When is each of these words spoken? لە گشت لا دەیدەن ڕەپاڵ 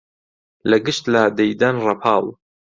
لە 0.69 0.77
گشت 0.85 1.03
لا 1.13 1.23
دەیدەن 1.37 1.75
ڕەپاڵ 1.85 2.23